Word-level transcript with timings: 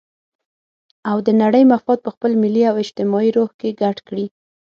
او 1.09 1.17
د 1.27 1.29
نړۍ 1.41 1.63
مفاد 1.71 1.99
په 2.03 2.09
خپل 2.15 2.31
ملي 2.43 2.63
او 2.69 2.75
اجتماعي 2.83 3.29
روح 3.37 3.49
کې 3.59 3.77
ګډ 3.81 3.97
کړي. 4.07 4.25